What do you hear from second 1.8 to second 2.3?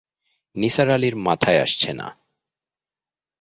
না।